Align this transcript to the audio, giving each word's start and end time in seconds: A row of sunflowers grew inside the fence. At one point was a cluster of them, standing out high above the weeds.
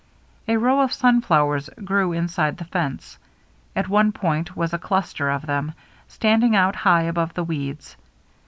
A 0.47 0.57
row 0.57 0.79
of 0.81 0.91
sunflowers 0.91 1.69
grew 1.85 2.11
inside 2.11 2.57
the 2.57 2.65
fence. 2.65 3.19
At 3.75 3.87
one 3.87 4.11
point 4.13 4.57
was 4.57 4.73
a 4.73 4.79
cluster 4.79 5.29
of 5.29 5.45
them, 5.45 5.75
standing 6.07 6.55
out 6.55 6.75
high 6.77 7.03
above 7.03 7.35
the 7.35 7.43
weeds. 7.43 7.95